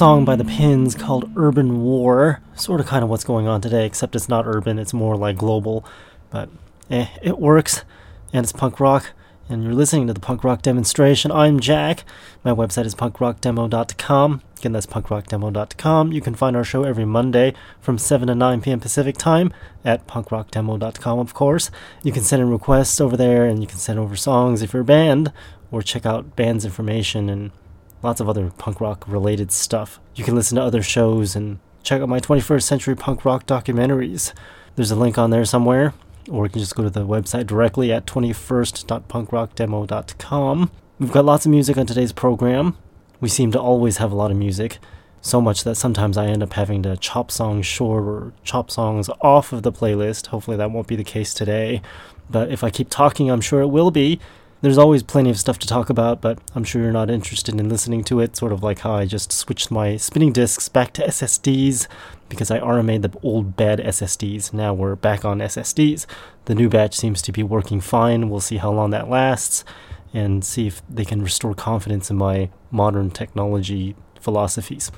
song 0.00 0.24
by 0.24 0.34
the 0.34 0.46
Pins 0.46 0.94
called 0.94 1.30
Urban 1.36 1.82
War. 1.82 2.40
Sort 2.54 2.80
of 2.80 2.86
kind 2.86 3.04
of 3.04 3.10
what's 3.10 3.22
going 3.22 3.46
on 3.46 3.60
today, 3.60 3.84
except 3.84 4.16
it's 4.16 4.30
not 4.30 4.46
urban, 4.46 4.78
it's 4.78 4.94
more 4.94 5.14
like 5.14 5.36
global. 5.36 5.84
But 6.30 6.48
eh, 6.90 7.08
it 7.20 7.38
works, 7.38 7.84
and 8.32 8.42
it's 8.42 8.50
punk 8.50 8.80
rock. 8.80 9.10
And 9.50 9.62
you're 9.62 9.74
listening 9.74 10.06
to 10.06 10.14
the 10.14 10.20
punk 10.20 10.42
rock 10.42 10.62
demonstration. 10.62 11.30
I'm 11.30 11.60
Jack. 11.60 12.04
My 12.42 12.50
website 12.50 12.86
is 12.86 12.94
punkrockdemo.com. 12.94 14.42
Again, 14.56 14.72
that's 14.72 14.86
punkrockdemo.com. 14.86 16.12
You 16.12 16.20
can 16.22 16.34
find 16.34 16.56
our 16.56 16.64
show 16.64 16.84
every 16.84 17.04
Monday 17.04 17.52
from 17.78 17.98
7 17.98 18.28
to 18.28 18.34
9 18.34 18.62
p.m. 18.62 18.80
Pacific 18.80 19.18
time 19.18 19.52
at 19.84 20.06
punkrockdemo.com, 20.06 21.18
of 21.18 21.34
course. 21.34 21.70
You 22.02 22.12
can 22.12 22.22
send 22.22 22.40
in 22.40 22.48
requests 22.48 23.02
over 23.02 23.18
there, 23.18 23.44
and 23.44 23.60
you 23.60 23.66
can 23.66 23.76
send 23.76 23.98
over 23.98 24.16
songs 24.16 24.62
if 24.62 24.72
you're 24.72 24.80
a 24.80 24.82
band, 24.82 25.30
or 25.70 25.82
check 25.82 26.06
out 26.06 26.36
band's 26.36 26.64
information 26.64 27.28
and 27.28 27.50
lots 28.02 28.20
of 28.20 28.28
other 28.28 28.50
punk 28.58 28.80
rock 28.80 29.04
related 29.06 29.52
stuff. 29.52 30.00
You 30.14 30.24
can 30.24 30.34
listen 30.34 30.56
to 30.56 30.62
other 30.62 30.82
shows 30.82 31.36
and 31.36 31.58
check 31.82 32.02
out 32.02 32.08
my 32.08 32.20
21st 32.20 32.62
century 32.62 32.96
punk 32.96 33.24
rock 33.24 33.46
documentaries. 33.46 34.32
There's 34.76 34.90
a 34.90 34.96
link 34.96 35.16
on 35.18 35.30
there 35.30 35.44
somewhere, 35.44 35.94
or 36.30 36.46
you 36.46 36.50
can 36.50 36.60
just 36.60 36.76
go 36.76 36.82
to 36.82 36.90
the 36.90 37.06
website 37.06 37.46
directly 37.46 37.92
at 37.92 38.06
21st.punkrockdemo.com. 38.06 40.70
We've 40.98 41.12
got 41.12 41.24
lots 41.24 41.46
of 41.46 41.50
music 41.50 41.78
on 41.78 41.86
today's 41.86 42.12
program. 42.12 42.76
We 43.20 43.28
seem 43.28 43.52
to 43.52 43.60
always 43.60 43.98
have 43.98 44.12
a 44.12 44.16
lot 44.16 44.30
of 44.30 44.36
music, 44.36 44.78
so 45.20 45.40
much 45.40 45.64
that 45.64 45.74
sometimes 45.74 46.16
I 46.16 46.26
end 46.26 46.42
up 46.42 46.52
having 46.54 46.82
to 46.84 46.96
chop 46.96 47.30
songs 47.30 47.66
short 47.66 48.04
or 48.04 48.32
chop 48.44 48.70
songs 48.70 49.10
off 49.20 49.52
of 49.52 49.62
the 49.62 49.72
playlist. 49.72 50.28
Hopefully, 50.28 50.56
that 50.56 50.70
won't 50.70 50.86
be 50.86 50.96
the 50.96 51.04
case 51.04 51.34
today. 51.34 51.82
But 52.30 52.50
if 52.50 52.62
I 52.62 52.70
keep 52.70 52.88
talking, 52.88 53.30
I'm 53.30 53.40
sure 53.40 53.60
it 53.60 53.68
will 53.68 53.90
be. 53.90 54.20
There's 54.62 54.76
always 54.76 55.02
plenty 55.02 55.30
of 55.30 55.38
stuff 55.38 55.58
to 55.60 55.66
talk 55.66 55.88
about, 55.88 56.20
but 56.20 56.38
I'm 56.54 56.64
sure 56.64 56.82
you're 56.82 56.92
not 56.92 57.08
interested 57.08 57.58
in 57.58 57.70
listening 57.70 58.04
to 58.04 58.20
it. 58.20 58.36
Sort 58.36 58.52
of 58.52 58.62
like 58.62 58.80
how 58.80 58.92
I 58.92 59.06
just 59.06 59.32
switched 59.32 59.70
my 59.70 59.96
spinning 59.96 60.34
discs 60.34 60.68
back 60.68 60.92
to 60.94 61.06
SSDs 61.06 61.86
because 62.28 62.50
I 62.50 62.60
RMA'd 62.60 63.00
the 63.00 63.18
old 63.22 63.56
bad 63.56 63.78
SSDs. 63.78 64.52
Now 64.52 64.74
we're 64.74 64.96
back 64.96 65.24
on 65.24 65.38
SSDs. 65.38 66.04
The 66.44 66.54
new 66.54 66.68
batch 66.68 66.94
seems 66.94 67.22
to 67.22 67.32
be 67.32 67.42
working 67.42 67.80
fine. 67.80 68.28
We'll 68.28 68.40
see 68.40 68.58
how 68.58 68.70
long 68.70 68.90
that 68.90 69.08
lasts 69.08 69.64
and 70.12 70.44
see 70.44 70.66
if 70.66 70.82
they 70.90 71.06
can 71.06 71.22
restore 71.22 71.54
confidence 71.54 72.10
in 72.10 72.18
my 72.18 72.50
modern 72.70 73.10
technology 73.10 73.96
philosophies. 74.20 74.92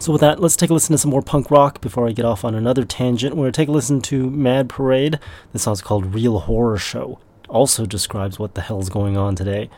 So, 0.00 0.10
with 0.10 0.22
that, 0.22 0.40
let's 0.40 0.56
take 0.56 0.70
a 0.70 0.74
listen 0.74 0.92
to 0.92 0.98
some 0.98 1.12
more 1.12 1.22
punk 1.22 1.52
rock 1.52 1.80
before 1.80 2.08
I 2.08 2.12
get 2.12 2.24
off 2.24 2.44
on 2.44 2.56
another 2.56 2.84
tangent. 2.84 3.36
We're 3.36 3.44
going 3.44 3.52
to 3.52 3.56
take 3.56 3.68
a 3.68 3.72
listen 3.72 4.00
to 4.02 4.28
Mad 4.28 4.68
Parade. 4.68 5.20
This 5.52 5.62
song's 5.62 5.82
called 5.82 6.14
Real 6.14 6.40
Horror 6.40 6.78
Show 6.78 7.20
also 7.54 7.86
describes 7.86 8.38
what 8.38 8.54
the 8.54 8.60
hell's 8.60 8.90
going 8.90 9.16
on 9.16 9.36
today. 9.36 9.70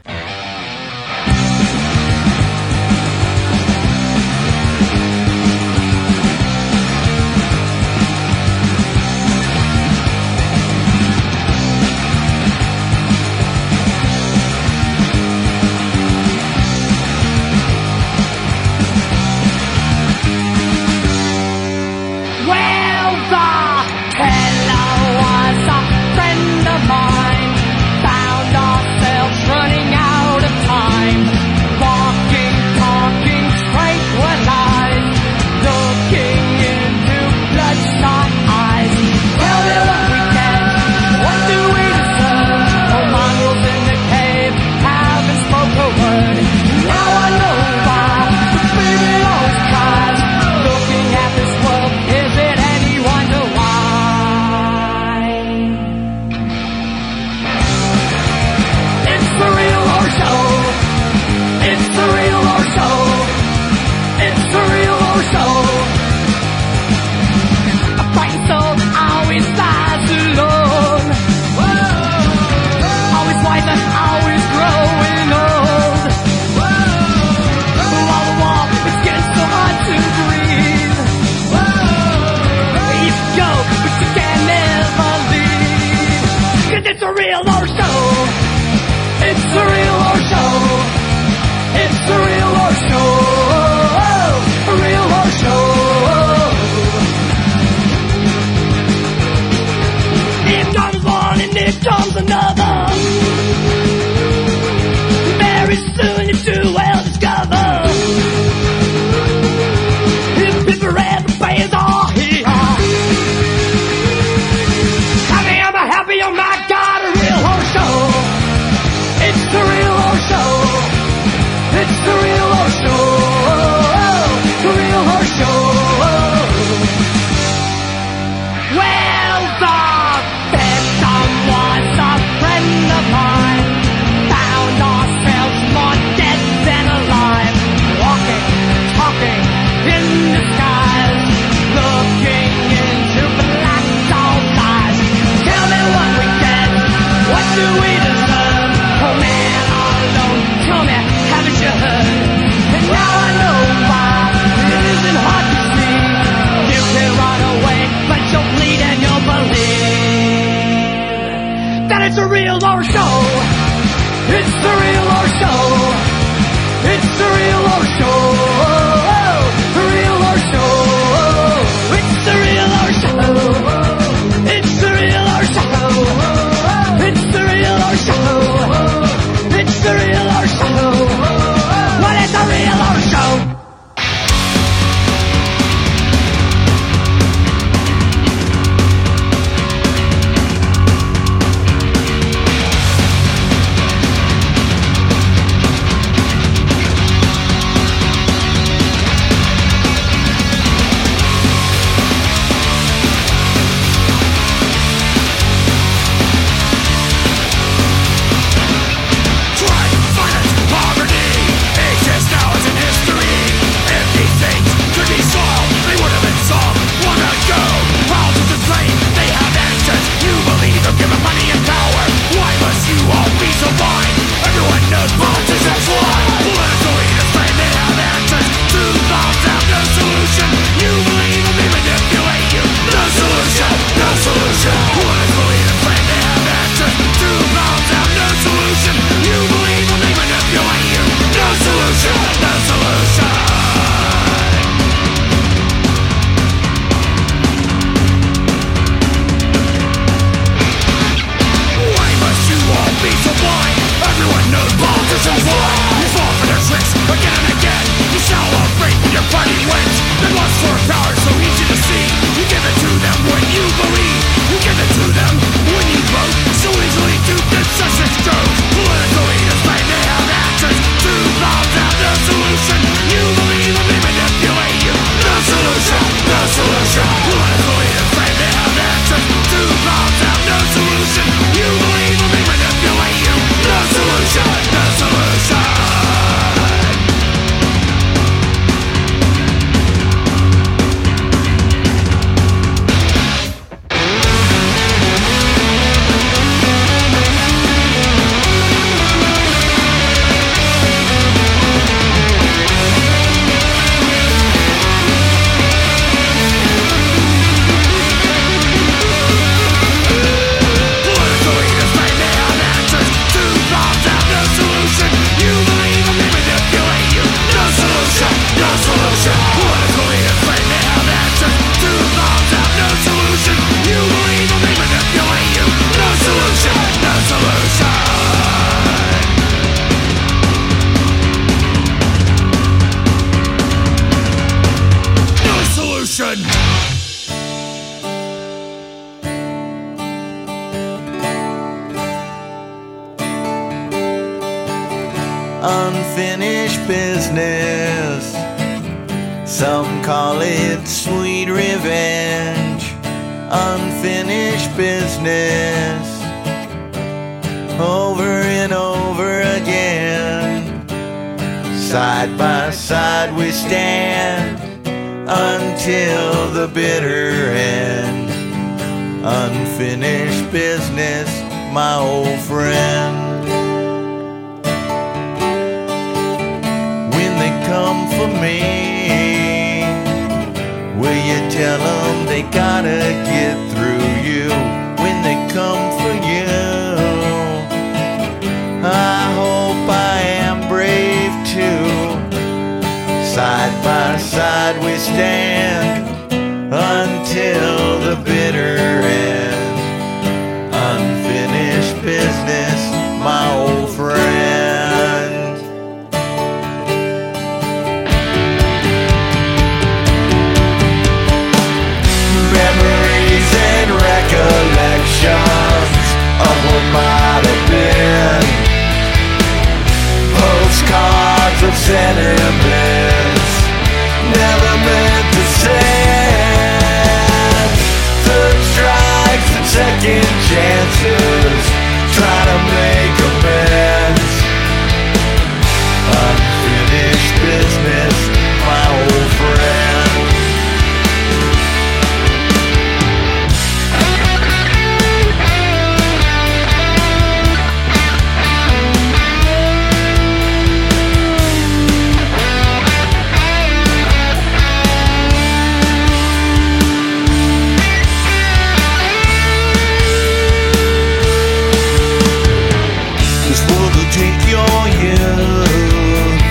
will 463.68 463.90
take 464.12 464.40
your 464.48 464.78
youth, 465.04 466.42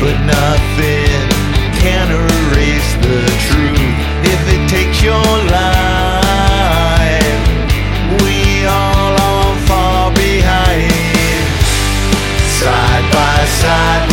but 0.00 0.16
nothing 0.24 1.26
can 1.82 2.06
erase 2.10 2.92
the 3.06 3.22
truth 3.46 3.96
if 4.32 4.40
it 4.54 4.62
takes 4.68 5.02
your 5.02 5.30
life. 5.58 7.22
We 8.22 8.66
all 8.66 9.14
behind, 10.14 10.92
side 12.58 13.06
by 13.12 13.44
side. 13.60 14.05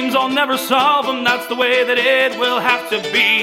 Seems 0.00 0.14
I'll 0.14 0.28
never 0.28 0.56
solve 0.56 1.06
them. 1.06 1.24
That's 1.24 1.48
the 1.48 1.56
way 1.56 1.82
that 1.82 1.98
it 1.98 2.38
will 2.38 2.60
have 2.60 2.88
to 2.90 3.02
be. 3.12 3.37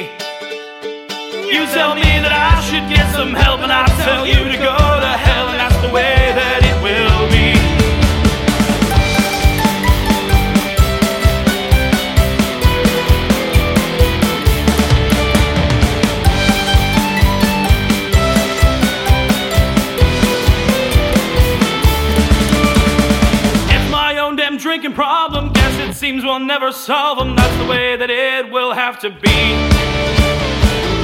Solve 26.75 27.17
them. 27.17 27.35
That's 27.35 27.57
the 27.57 27.65
way 27.65 27.95
that 27.95 28.09
it 28.09 28.51
will 28.51 28.73
have 28.73 28.99
to 28.99 29.09
be. 29.09 29.39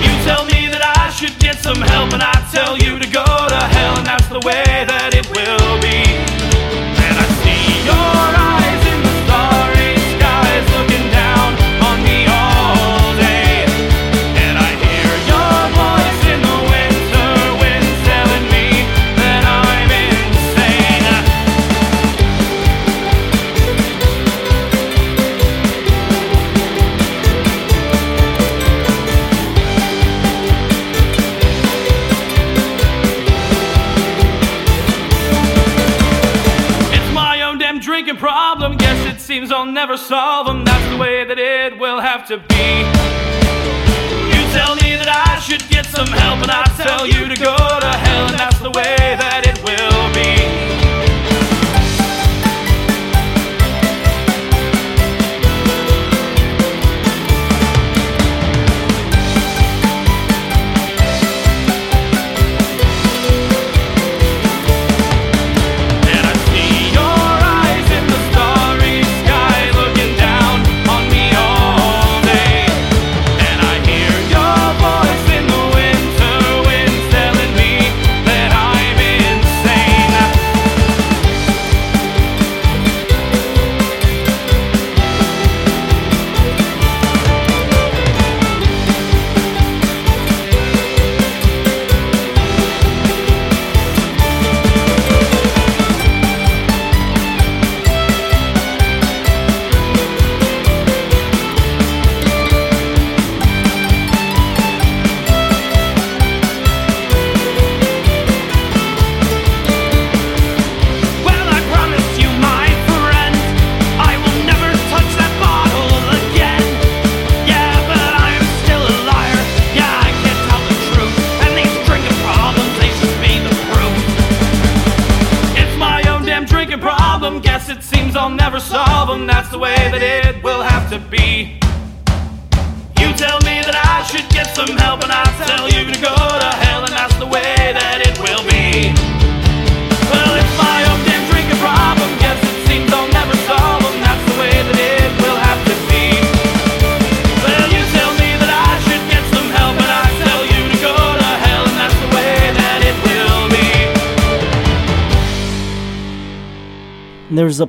You 0.03 0.11
tell 0.27 0.45
me 0.45 0.67
that 0.67 0.83
I 0.97 1.09
should 1.09 1.39
get 1.39 1.59
some 1.59 1.81
help, 1.81 2.13
and 2.13 2.21
I 2.21 2.35
tell 2.51 2.77
you 2.77 2.99
to 2.99 3.09
go 3.09 3.23
to 3.23 3.55
hell, 3.55 3.97
and 3.97 4.05
that's 4.05 4.27
the 4.27 4.39
way 4.45 4.85
that 4.87 5.13
it 5.15 5.27
will 5.31 5.81
be. 5.81 6.40
Solve 40.11 40.45
them. 40.45 40.65
That's 40.65 40.89
the 40.91 40.97
way 40.97 41.23
that 41.23 41.39
it 41.39 41.79
will 41.79 42.01
have 42.01 42.27
to 42.27 42.35
be. 42.35 42.67
You 44.27 44.41
tell 44.51 44.75
me 44.83 44.99
that 44.99 45.07
I 45.07 45.39
should 45.39 45.63
get 45.69 45.85
some 45.85 46.11
help, 46.11 46.43
and 46.43 46.51
I 46.51 46.67
tell 46.75 47.07
you 47.07 47.31
to 47.31 47.37
go 47.39 47.55
to 47.55 47.91
hell, 48.03 48.27
and 48.27 48.35
that's 48.35 48.59
the 48.59 48.71
way 48.71 49.15
that 49.15 49.30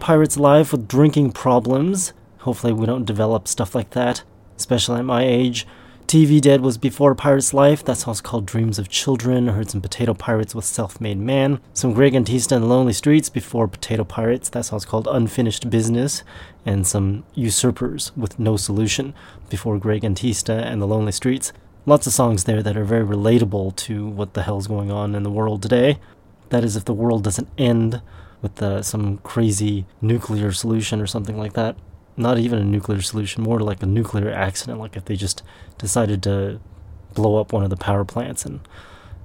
Pirates 0.03 0.37
Life 0.37 0.73
with 0.73 0.89
drinking 0.89 1.31
problems. 1.31 2.13
Hopefully, 2.39 2.73
we 2.73 2.87
don't 2.87 3.05
develop 3.05 3.47
stuff 3.47 3.73
like 3.73 3.91
that, 3.91 4.25
especially 4.57 4.99
at 4.99 5.05
my 5.05 5.23
age. 5.23 5.65
TV 6.09 6.41
Dead 6.41 6.61
was 6.61 6.77
before 6.77 7.15
Pirates 7.15 7.55
Life. 7.55 7.85
That 7.85 7.99
song's 7.99 8.21
called 8.21 8.45
Dreams 8.45 8.81
of 8.81 8.89
Children. 8.89 9.47
Heard 9.47 9.71
some 9.71 9.81
Potato 9.81 10.13
Pirates 10.13 10.57
with 10.57 10.65
Self 10.65 11.01
Made 11.01 11.19
Man. 11.19 11.61
Some 11.73 11.93
Greg 11.93 12.15
Antista 12.15 12.57
and 12.57 12.69
Lonely 12.69 12.93
Streets 12.93 13.29
before 13.29 13.69
Potato 13.69 14.03
Pirates. 14.03 14.49
That 14.49 14.65
song's 14.65 14.85
called 14.85 15.07
Unfinished 15.09 15.71
Business. 15.71 16.25
And 16.67 16.85
some 16.85 17.23
Usurpers 17.37 18.11
with 18.17 18.41
No 18.41 18.57
Solution 18.57 19.15
before 19.51 19.79
Greg 19.79 20.03
Antista 20.03 20.65
and 20.65 20.83
the 20.83 20.87
Lonely 20.89 21.13
Streets. 21.13 21.53
Lots 21.87 22.09
of 22.09 22.13
songs 22.13 22.43
there 22.43 22.61
that 22.61 22.77
are 22.77 22.85
very 22.85 23.07
relatable 23.07 23.77
to 23.77 24.09
what 24.09 24.35
the 24.35 24.43
hell's 24.43 24.67
going 24.67 24.91
on 24.91 25.15
in 25.15 25.23
the 25.23 25.31
world 25.31 25.63
today. 25.63 26.01
That 26.49 26.65
is, 26.65 26.75
if 26.75 26.87
the 26.87 26.93
world 26.93 27.23
doesn't 27.23 27.49
end 27.57 28.03
with 28.43 28.61
uh, 28.63 28.83
some 28.83 29.19
crazy 29.19 29.87
nuclear 30.01 30.53
solution 30.53 31.01
or 31.01 31.07
something 31.07 31.39
like 31.39 31.55
that. 31.55 31.77
Not 32.17 32.39
even 32.39 32.59
a 32.59 32.65
nuclear 32.65 33.01
solution, 33.01 33.43
more 33.43 33.61
like 33.61 33.83
a 33.83 33.87
nuclear 33.87 34.31
accident, 34.31 34.81
like 34.81 34.97
if 34.97 35.07
they 35.07 35.17
just 35.17 35.43
decided 35.79 36.23
to 36.25 36.61
blow 37.15 37.41
up 37.41 37.53
one 37.53 37.65
of 37.65 37.71
the 37.71 37.77
power 37.77 38.05
plants 38.05 38.45
and 38.45 38.61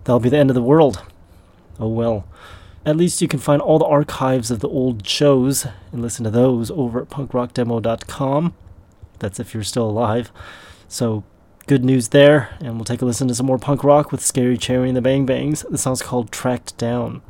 that'll 0.04 0.20
be 0.20 0.30
the 0.30 0.38
end 0.38 0.50
of 0.50 0.56
the 0.56 0.62
world. 0.62 1.04
Oh 1.80 1.88
well. 1.88 2.26
At 2.86 2.96
least 2.96 3.22
you 3.22 3.28
can 3.28 3.40
find 3.40 3.62
all 3.62 3.80
the 3.80 3.86
archives 3.86 4.50
of 4.50 4.62
the 4.62 4.70
old 4.70 5.06
shows 5.06 5.68
and 5.92 6.02
listen 6.02 6.24
to 6.24 6.30
those 6.32 6.72
over 6.72 7.02
at 7.02 7.10
punkrockdemo.com. 7.10 8.54
That's 9.20 9.40
if 9.42 9.54
you're 9.54 9.64
still 9.64 9.90
alive. 9.90 10.32
So, 10.88 11.26
good 11.66 11.84
news 11.84 12.10
there, 12.10 12.56
and 12.62 12.76
we'll 12.76 12.86
take 12.86 13.02
a 13.02 13.06
listen 13.06 13.28
to 13.28 13.36
some 13.36 13.46
more 13.46 13.58
punk 13.58 13.84
rock 13.84 14.12
with 14.12 14.22
Scary 14.22 14.58
Cherry 14.58 14.88
and 14.88 14.96
the 14.96 15.02
Bang 15.02 15.26
Bangs. 15.26 15.66
The 15.70 15.78
song's 15.78 16.02
called 16.02 16.32
Tracked 16.32 16.78
Down. 16.78 17.22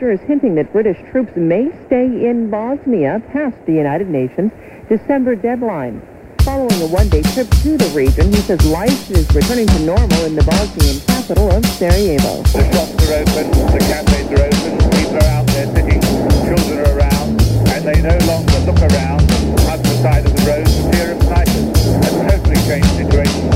Is 0.00 0.20
hinting 0.20 0.54
that 0.54 0.72
British 0.72 0.96
troops 1.10 1.32
may 1.36 1.68
stay 1.84 2.06
in 2.06 2.48
Bosnia 2.48 3.20
past 3.30 3.56
the 3.66 3.72
United 3.72 4.08
Nations 4.08 4.52
December 4.88 5.34
deadline. 5.34 6.00
Following 6.40 6.80
a 6.80 6.86
one-day 6.86 7.20
trip 7.34 7.50
to 7.60 7.76
the 7.76 7.90
region, 7.94 8.32
he 8.32 8.40
says 8.46 8.64
life 8.64 9.10
is 9.10 9.28
returning 9.34 9.66
to 9.66 9.78
normal 9.80 10.24
in 10.24 10.34
the 10.34 10.44
Bosnian 10.44 11.04
capital 11.04 11.50
of 11.50 11.66
Sarajevo. 11.66 12.40
The 12.40 12.64
shops 12.72 12.94
are 13.04 13.20
open, 13.20 13.50
the 13.68 13.78
cafes 13.84 14.32
are 14.32 14.46
open, 14.48 14.90
people 14.96 15.18
are 15.18 15.30
out 15.34 15.46
there 15.48 15.66
sitting, 15.76 16.00
children 16.00 16.78
are 16.78 16.96
around, 16.96 17.42
and 17.68 17.84
they 17.84 18.00
no 18.00 18.16
longer 18.24 18.58
look 18.64 18.80
around 18.80 19.28
at 19.68 19.82
the 19.82 19.94
side 20.00 20.24
of 20.24 20.32
the 20.32 20.42
road 20.48 20.64
for 20.64 20.92
fear 20.94 21.12
of 21.12 21.20
snipers. 21.20 21.68
A 22.06 22.30
totally 22.30 22.56
changed 22.64 22.96
situation. 22.96 23.47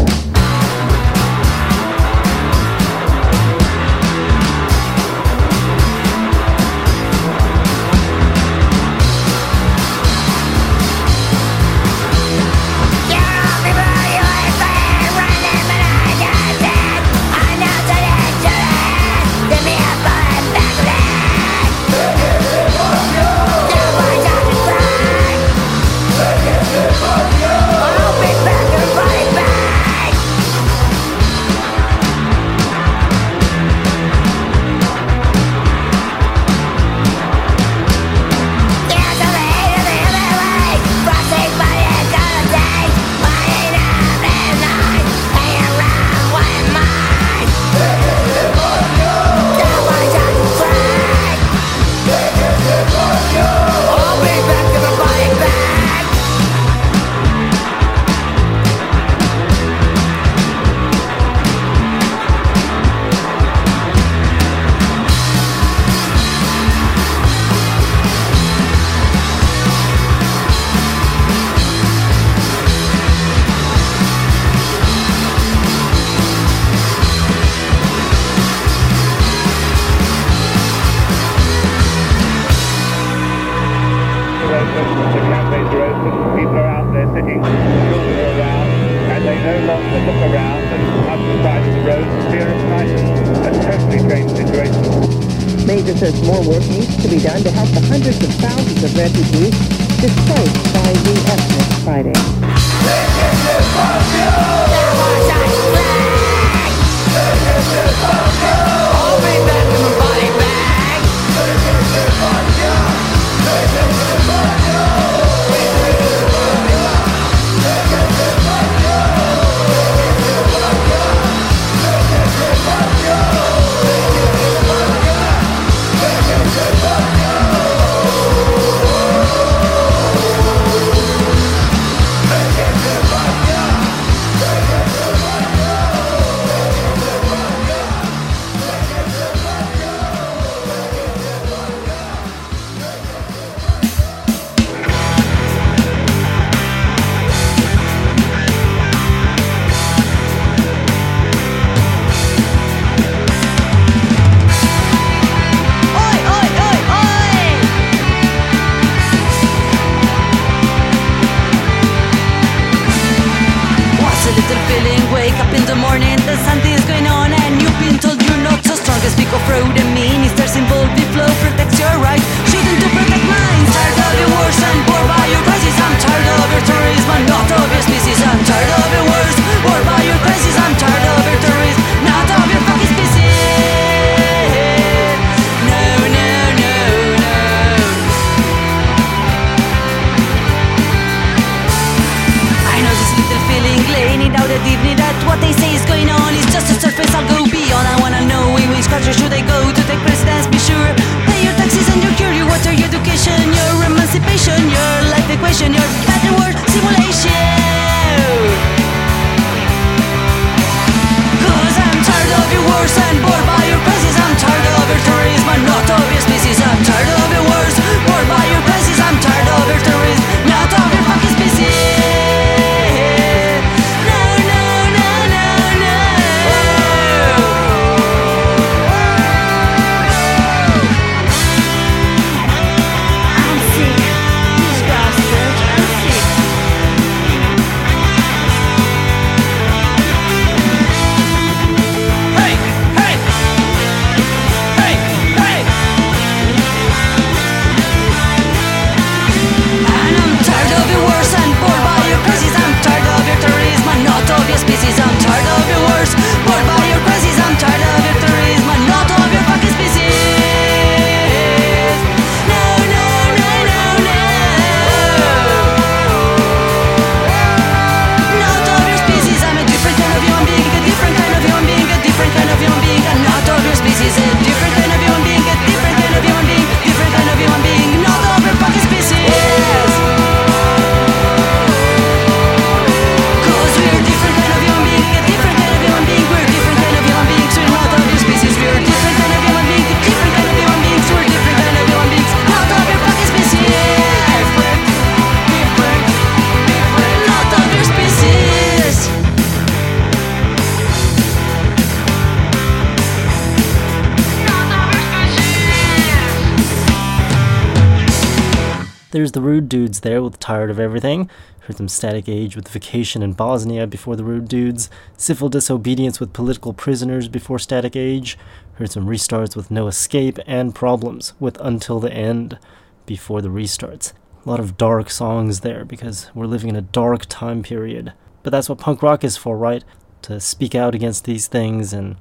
There's 309.13 309.33
the 309.33 309.43
Rude 309.43 309.69
Dudes 309.69 310.01
there 310.01 310.23
with 310.23 310.39
Tired 310.39 310.71
of 310.71 310.81
Everything. 310.81 311.29
Heard 311.61 311.77
some 311.77 311.89
Static 311.89 312.31
Age 312.31 312.57
with 312.57 312.67
Vacation 312.69 313.23
in 313.23 313.35
Bosnia 313.35 313.87
before 313.87 314.17
the 314.17 314.25
Rude 314.25 314.49
Dudes. 314.49 314.89
Civil 315.19 315.51
Disobedience 315.51 316.19
with 316.19 316.33
Political 316.33 316.73
Prisoners 316.73 317.29
before 317.29 317.59
Static 317.59 317.95
Age. 317.95 318.39
Heard 318.77 318.91
some 318.91 319.07
restarts 319.07 319.55
with 319.55 319.71
No 319.71 319.87
Escape 319.87 320.39
and 320.47 320.75
Problems 320.75 321.35
with 321.39 321.61
Until 321.61 322.01
the 322.01 322.11
End 322.11 322.59
before 323.05 323.43
the 323.43 323.51
restarts. 323.51 324.15
A 324.47 324.49
lot 324.49 324.61
of 324.61 324.79
dark 324.79 325.11
songs 325.11 325.61
there 325.61 325.85
because 325.85 326.31
we're 326.35 326.47
living 326.47 326.71
in 326.71 326.77
a 326.77 326.81
dark 326.81 327.27
time 327.29 327.63
period. 327.63 328.15
But 328.43 328.49
that's 328.49 328.71
what 328.71 328.79
punk 328.79 329.03
rock 329.03 329.25
is 329.25 329.37
for, 329.37 329.59
right? 329.59 329.85
To 330.23 330.41
speak 330.41 330.75
out 330.75 330.95
against 330.95 331.27
these 331.27 331.49
things 331.49 331.93
and 331.93 332.17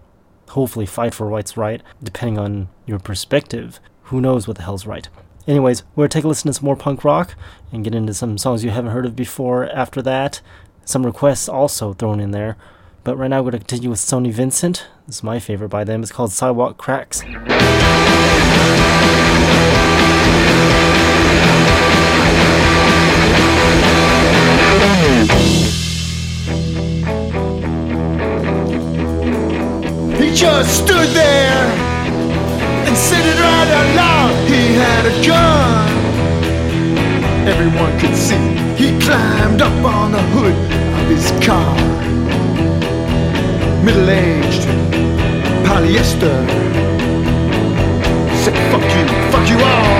hopefully 0.50 0.86
fight 0.86 1.14
for 1.14 1.30
what's 1.30 1.56
right, 1.56 1.82
depending 2.04 2.38
on 2.38 2.68
your 2.86 3.00
perspective. 3.00 3.80
Who 4.04 4.20
knows 4.20 4.46
what 4.46 4.58
the 4.58 4.64
hell's 4.64 4.86
right? 4.86 5.08
Anyways, 5.52 5.84
we're 5.98 6.04
gonna 6.04 6.10
take 6.10 6.24
a 6.24 6.30
listen 6.30 6.48
to 6.48 6.54
some 6.54 6.64
more 6.64 6.78
punk 6.78 7.04
rock 7.04 7.36
and 7.74 7.84
get 7.84 7.94
into 7.94 8.14
some 8.14 8.38
songs 8.38 8.64
you 8.64 8.70
haven't 8.70 8.94
heard 8.94 9.06
of 9.06 9.18
before 9.18 9.70
after 9.72 10.02
that. 10.02 10.40
Some 10.86 11.06
requests 11.06 11.50
also 11.50 11.92
thrown 11.92 12.22
in 12.22 12.32
there. 12.32 12.56
But 13.04 13.18
right 13.18 13.30
now 13.30 13.42
we're 13.42 13.52
gonna 13.52 13.66
continue 13.66 13.90
with 13.90 14.00
Sonny 14.00 14.32
Vincent. 14.32 14.88
This 15.08 15.18
is 15.18 15.24
my 15.24 15.40
favorite 15.40 15.68
by 15.68 15.84
them. 15.84 16.04
It's 16.04 16.12
called 16.14 16.32
Sidewalk 16.32 16.78
Cracks. 16.78 17.20
He 30.18 30.34
just 30.34 30.86
stood 30.86 31.10
there 31.10 31.91
and 32.92 33.00
said 33.00 33.24
it 33.24 33.40
right 33.40 33.72
out 33.80 33.90
loud. 33.96 34.34
He 34.52 34.76
had 34.76 35.04
a 35.08 35.16
gun. 35.24 35.88
Everyone 37.48 37.94
could 38.02 38.16
see. 38.28 38.44
He 38.76 38.88
climbed 39.00 39.62
up 39.62 39.78
on 39.86 40.12
the 40.12 40.24
hood 40.36 40.58
of 41.00 41.06
his 41.08 41.32
car. 41.40 41.72
Middle 43.86 44.10
aged, 44.10 44.68
polyester. 45.64 46.36
Said, 48.44 48.58
fuck 48.72 48.84
you, 48.84 49.04
fuck 49.32 49.46
you 49.48 49.60
all. 49.72 50.00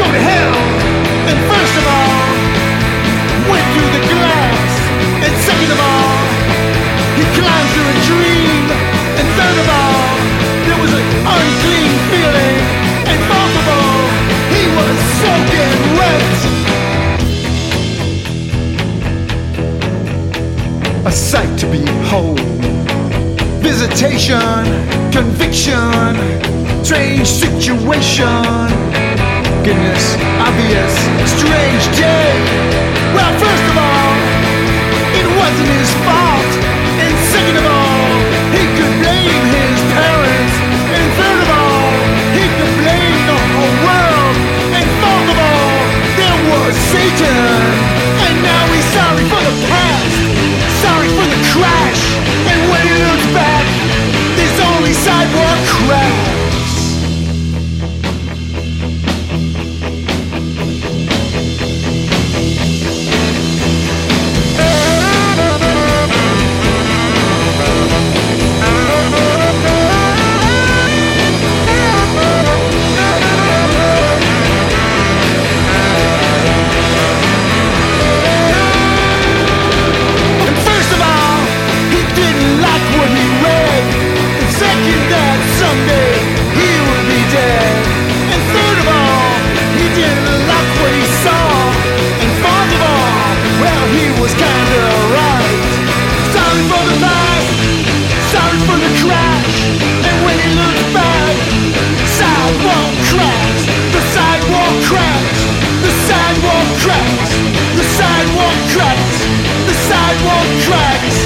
Go 0.00 0.06
to 0.16 0.20
hell. 0.32 0.56
And 1.28 1.36
first 1.52 1.74
of 1.80 1.84
all, 1.96 2.16
went 3.52 3.66
through 3.76 3.90
the 3.98 4.04
glass. 4.08 4.72
And 5.20 5.32
second 5.48 5.70
of 5.76 5.80
all, 5.84 6.16
he 7.12 7.24
climbed 7.36 7.70
through 7.76 7.88
a 7.92 7.98
dream. 8.08 8.64
And 9.20 9.26
third 9.36 9.58
of 9.64 9.68
all, 9.68 9.81
was 10.82 10.92
an 10.94 11.06
unclean 11.34 11.94
feeling. 12.10 12.58
He 14.50 14.62
was 14.78 14.96
soaking 15.20 15.78
wet. 15.98 16.34
A 21.06 21.12
sight 21.12 21.52
to 21.60 21.66
behold. 21.70 22.40
Visitation, 23.62 24.64
conviction, 25.12 26.18
strange 26.84 27.28
situation. 27.28 28.42
Goodness, 29.62 30.16
obvious, 30.42 30.92
strange 31.30 31.84
day. 31.96 32.34
Well, 33.14 33.32
first 33.38 33.66
of 33.70 33.76
all, 33.86 34.14
it 35.20 35.28
wasn't 35.38 35.70
his 35.78 35.90
fault. 36.04 36.71
Was 47.20 47.81
sidewalk 110.72 111.21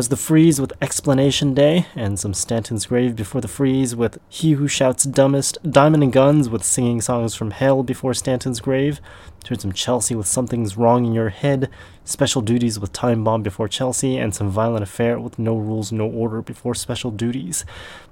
That's 0.00 0.08
The 0.08 0.16
Freeze 0.16 0.58
with 0.58 0.72
Explanation 0.80 1.52
Day, 1.52 1.84
and 1.94 2.18
some 2.18 2.32
Stanton's 2.32 2.86
Grave 2.86 3.14
before 3.14 3.42
The 3.42 3.48
Freeze 3.48 3.94
with 3.94 4.18
He 4.30 4.52
Who 4.52 4.66
Shouts 4.66 5.04
Dumbest, 5.04 5.58
Diamond 5.70 6.02
and 6.02 6.10
Guns 6.10 6.48
with 6.48 6.64
Singing 6.64 7.02
Songs 7.02 7.34
from 7.34 7.50
Hell 7.50 7.82
before 7.82 8.14
Stanton's 8.14 8.60
Grave, 8.60 8.98
heard 9.48 9.60
some 9.60 9.72
Chelsea 9.72 10.14
with 10.14 10.26
Something's 10.26 10.76
Wrong 10.76 11.04
in 11.04 11.12
Your 11.12 11.30
Head, 11.30 11.70
Special 12.04 12.42
Duties 12.42 12.78
with 12.78 12.92
Time 12.92 13.24
Bomb 13.24 13.42
before 13.42 13.68
Chelsea, 13.68 14.16
and 14.16 14.34
some 14.34 14.50
Violent 14.50 14.82
Affair 14.82 15.18
with 15.18 15.38
No 15.38 15.56
Rules, 15.56 15.92
No 15.92 16.06
Order 16.06 16.42
before 16.42 16.74
Special 16.74 17.10
Duties. 17.10 17.64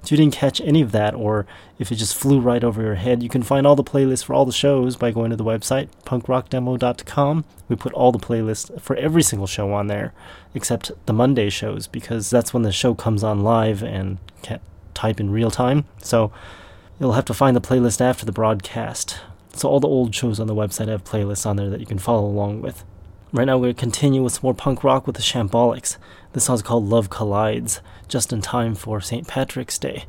If 0.03 0.11
you 0.11 0.17
didn't 0.17 0.33
catch 0.33 0.59
any 0.61 0.81
of 0.81 0.91
that, 0.91 1.13
or 1.13 1.45
if 1.77 1.91
it 1.91 1.95
just 1.95 2.15
flew 2.15 2.39
right 2.39 2.63
over 2.63 2.81
your 2.81 2.95
head, 2.95 3.21
you 3.21 3.29
can 3.29 3.43
find 3.43 3.67
all 3.67 3.75
the 3.75 3.83
playlists 3.83 4.23
for 4.23 4.33
all 4.33 4.45
the 4.45 4.51
shows 4.51 4.95
by 4.95 5.11
going 5.11 5.29
to 5.29 5.35
the 5.35 5.43
website, 5.43 5.89
punkrockdemo.com. 6.05 7.45
We 7.67 7.75
put 7.75 7.93
all 7.93 8.11
the 8.11 8.19
playlists 8.19 8.81
for 8.81 8.95
every 8.95 9.23
single 9.23 9.47
show 9.47 9.71
on 9.73 9.87
there, 9.87 10.13
except 10.53 10.91
the 11.05 11.13
Monday 11.13 11.49
shows, 11.49 11.87
because 11.87 12.29
that's 12.29 12.53
when 12.53 12.63
the 12.63 12.71
show 12.71 12.95
comes 12.95 13.23
on 13.23 13.43
live 13.43 13.83
and 13.83 14.17
can't 14.41 14.61
type 14.93 15.19
in 15.19 15.29
real 15.31 15.51
time. 15.51 15.85
So 16.01 16.31
you'll 16.99 17.13
have 17.13 17.25
to 17.25 17.33
find 17.33 17.55
the 17.55 17.61
playlist 17.61 18.01
after 18.01 18.25
the 18.25 18.31
broadcast. 18.31 19.19
So 19.59 19.67
all 19.67 19.81
the 19.81 19.89
old 19.89 20.15
shows 20.15 20.39
on 20.39 20.47
the 20.47 20.55
website 20.55 20.87
have 20.87 21.03
playlists 21.03 21.45
on 21.45 21.57
there 21.57 21.69
that 21.69 21.81
you 21.81 21.85
can 21.85 21.99
follow 21.99 22.25
along 22.25 22.61
with. 22.61 22.85
Right 23.33 23.43
now, 23.43 23.57
we're 23.57 23.63
going 23.63 23.75
to 23.75 23.79
continue 23.81 24.23
with 24.23 24.31
some 24.31 24.43
more 24.43 24.53
punk 24.53 24.85
rock 24.85 25.05
with 25.05 25.17
the 25.17 25.21
Shambolics. 25.21 25.97
This 26.31 26.45
song's 26.45 26.61
called 26.61 26.87
Love 26.87 27.09
Collides, 27.09 27.81
just 28.07 28.31
in 28.31 28.39
time 28.39 28.73
for 28.73 29.01
St. 29.01 29.27
Patrick's 29.27 29.77
Day. 29.77 30.05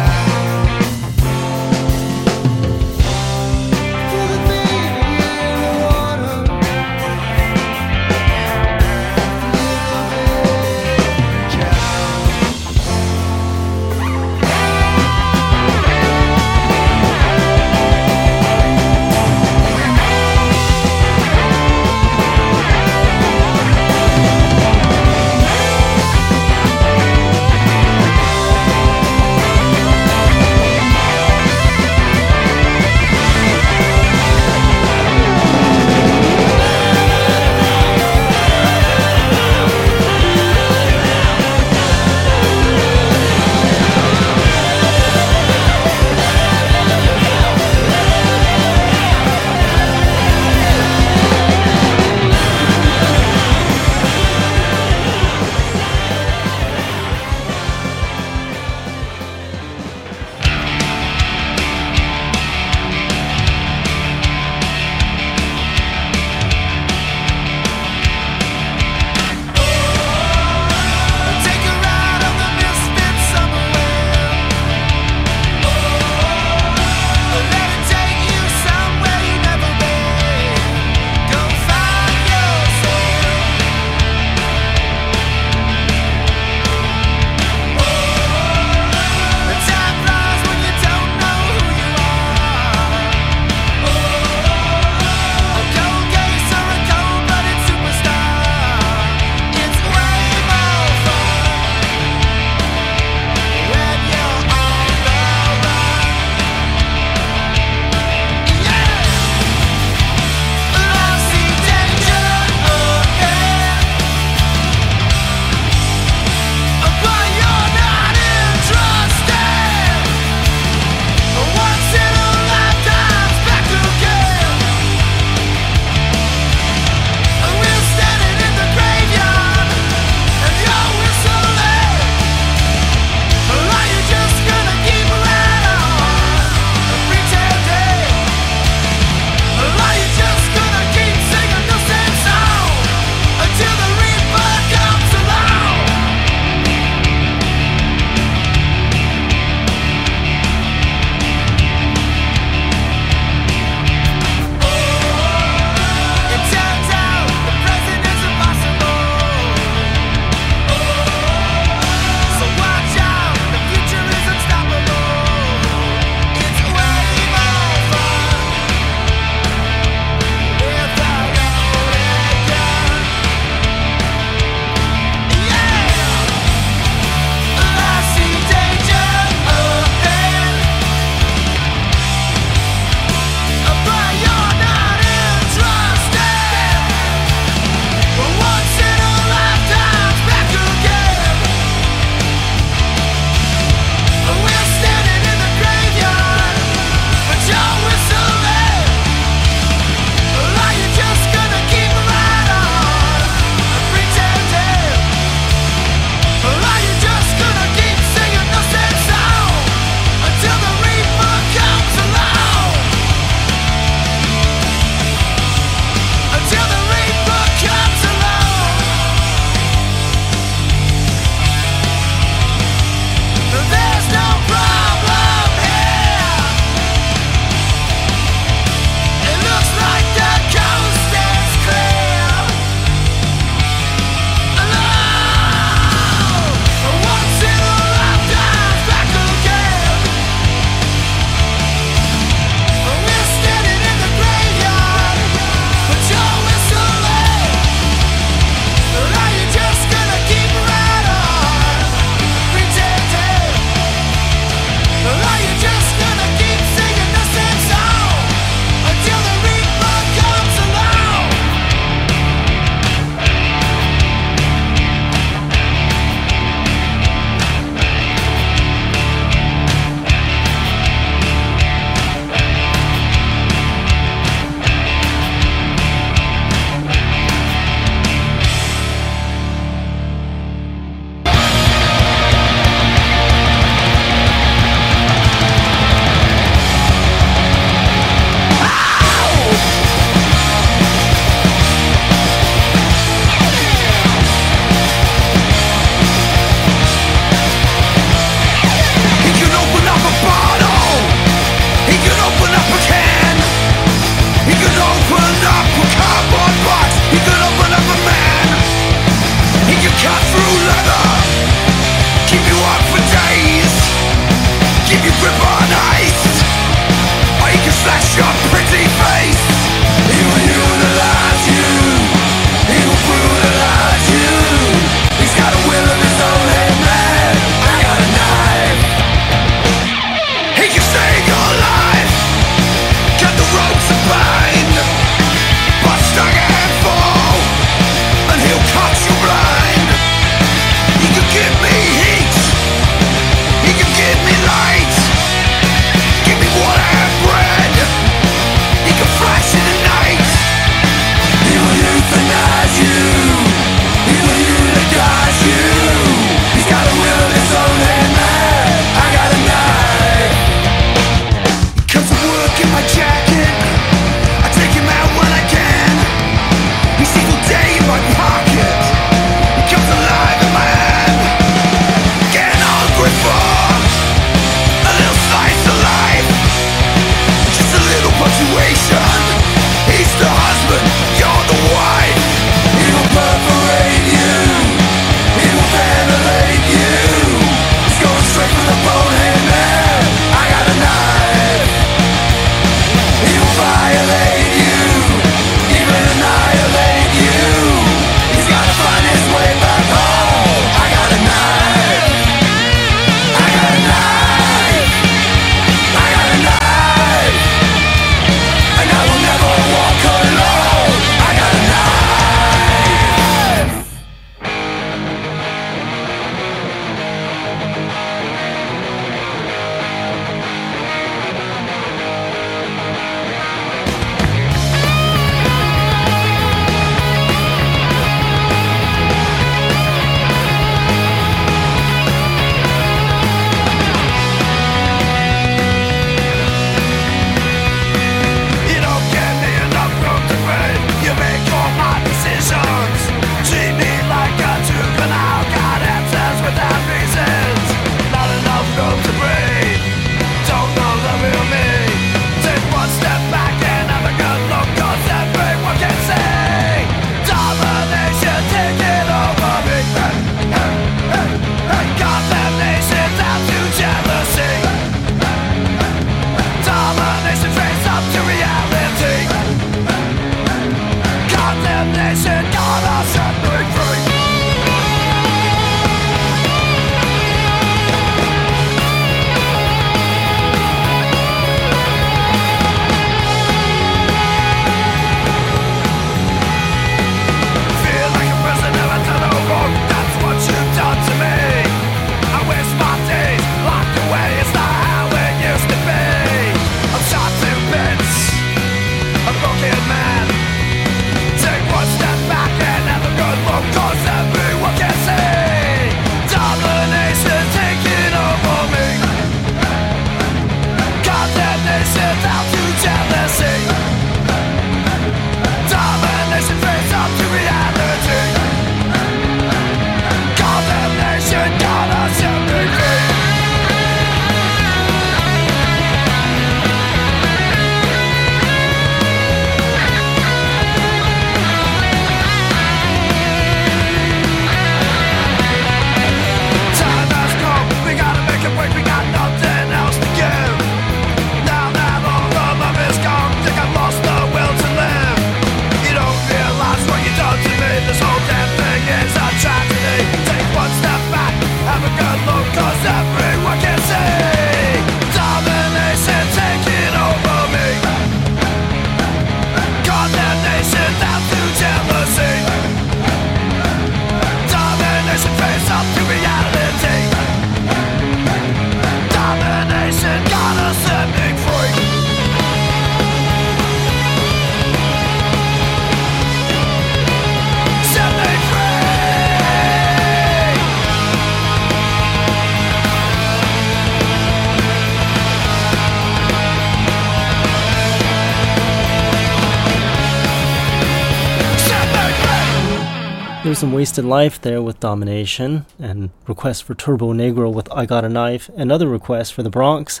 Frozen 593.54 593.70
Wasted 593.70 594.04
Life 594.04 594.40
there 594.40 594.60
with 594.60 594.80
Domination, 594.80 595.64
and 595.78 596.10
request 596.26 596.64
for 596.64 596.74
Turbonegro 596.74 597.54
with 597.54 597.70
I 597.70 597.86
Got 597.86 598.04
a 598.04 598.08
Knife. 598.08 598.50
Another 598.56 598.88
request 598.88 599.32
for 599.32 599.44
the 599.44 599.48
Bronx 599.48 600.00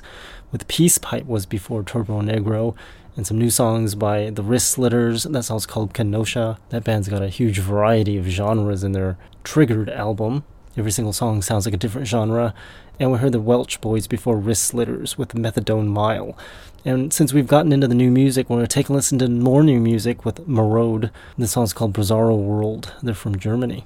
with 0.50 0.66
Peace 0.66 0.98
Pipe 0.98 1.24
was 1.26 1.46
before 1.46 1.84
Turbonegro, 1.84 2.74
and 3.14 3.24
some 3.24 3.38
new 3.38 3.50
songs 3.50 3.94
by 3.94 4.30
the 4.30 4.42
Wrist 4.42 4.72
Slitters. 4.72 5.22
That 5.22 5.44
song's 5.44 5.66
called 5.66 5.94
Kenosha. 5.94 6.58
That 6.70 6.82
band's 6.82 7.08
got 7.08 7.22
a 7.22 7.28
huge 7.28 7.60
variety 7.60 8.18
of 8.18 8.24
genres 8.24 8.82
in 8.82 8.90
their 8.90 9.16
Triggered 9.44 9.88
album. 9.88 10.42
Every 10.76 10.90
single 10.90 11.12
song 11.12 11.40
sounds 11.40 11.66
like 11.66 11.74
a 11.74 11.78
different 11.78 12.08
genre. 12.08 12.52
And 12.98 13.12
we 13.12 13.18
heard 13.18 13.30
the 13.30 13.40
Welch 13.40 13.80
Boys 13.80 14.08
before 14.08 14.36
Wrist 14.36 14.64
Slitters 14.64 15.16
with 15.16 15.34
Methadone 15.34 15.86
Mile. 15.86 16.36
And 16.84 17.12
since 17.12 17.32
we've 17.32 17.46
gotten 17.46 17.72
into 17.72 17.86
the 17.86 17.94
new 17.94 18.10
music, 18.10 18.50
we're 18.50 18.56
going 18.56 18.66
to 18.66 18.74
take 18.74 18.88
a 18.88 18.92
listen 18.92 19.18
to 19.20 19.28
more 19.28 19.62
new 19.62 19.78
music 19.78 20.24
with 20.24 20.46
Marode. 20.48 21.10
This 21.38 21.52
song's 21.52 21.72
called 21.72 21.92
Bizarro 21.92 22.36
World. 22.36 22.92
They're 23.02 23.14
from 23.14 23.38
Germany. 23.38 23.84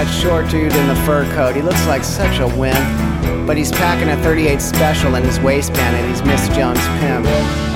That 0.00 0.08
short 0.08 0.48
dude 0.48 0.72
in 0.72 0.88
the 0.88 0.96
fur 1.04 1.30
coat, 1.34 1.54
he 1.54 1.60
looks 1.60 1.86
like 1.86 2.04
such 2.04 2.38
a 2.38 2.46
wimp. 2.56 3.46
But 3.46 3.58
he's 3.58 3.70
packing 3.70 4.08
a 4.08 4.16
38 4.22 4.58
special 4.62 5.14
in 5.16 5.22
his 5.22 5.38
waistband 5.40 5.94
and 5.94 6.08
he's 6.08 6.22
Miss 6.22 6.48
Jones' 6.56 6.80
pimp. 7.00 7.26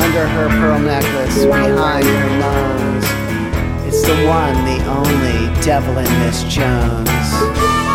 Under 0.00 0.26
her 0.26 0.48
pearl 0.48 0.78
necklace, 0.78 1.44
behind 1.44 2.06
her 2.06 2.38
nose. 2.40 3.86
It's 3.86 4.00
the 4.00 4.26
one, 4.26 4.54
the 4.64 4.82
only 4.86 5.62
devil 5.62 5.98
in 5.98 6.10
Miss 6.20 6.44
Jones. 6.44 7.93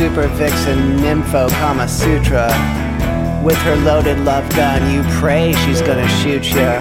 Super 0.00 0.28
vixen 0.28 0.96
nympho 0.96 1.50
Kama 1.60 1.86
Sutra. 1.86 2.48
With 3.44 3.58
her 3.58 3.76
loaded 3.76 4.18
love 4.20 4.48
gun, 4.56 4.94
you 4.94 5.02
pray 5.20 5.52
she's 5.52 5.82
gonna 5.82 6.08
shoot 6.08 6.42
ya. 6.54 6.80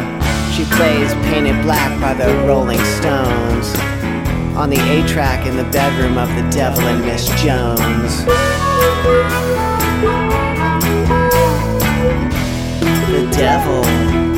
She 0.54 0.64
plays 0.64 1.14
Paint 1.28 1.48
It 1.48 1.62
Black 1.64 2.00
by 2.00 2.14
the 2.14 2.34
Rolling 2.48 2.80
Stones. 2.80 3.76
On 4.56 4.70
the 4.70 4.80
A 4.80 5.06
track 5.06 5.46
in 5.46 5.58
the 5.58 5.66
bedroom 5.66 6.18
of 6.18 6.30
the 6.30 6.50
devil 6.50 6.80
and 6.80 7.06
Miss 7.06 7.28
Jones. 7.44 8.24
The 13.12 13.28
devil 13.36 13.84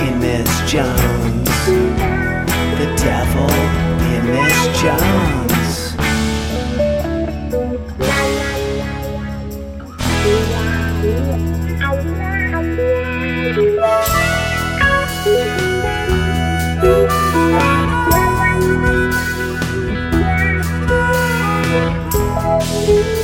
in 0.01 0.19
Miss 0.19 0.49
Jones. 0.71 1.49
The 2.79 2.89
devil 2.97 3.51
in 4.09 4.25
Miss 4.25 4.81
Jones. 4.81 5.50
Thank 13.53 13.67
you. 22.89 23.20